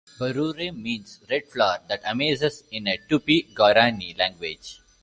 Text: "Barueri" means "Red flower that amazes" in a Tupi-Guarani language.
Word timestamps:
"Barueri" 0.17 0.71
means 0.75 1.19
"Red 1.29 1.47
flower 1.47 1.79
that 1.87 2.01
amazes" 2.07 2.63
in 2.71 2.87
a 2.87 2.97
Tupi-Guarani 3.07 4.15
language. 4.17 4.79